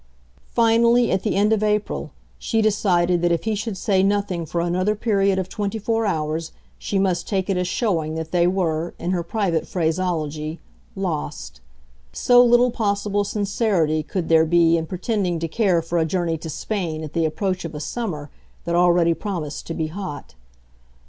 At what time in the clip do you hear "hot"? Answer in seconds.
19.85-20.33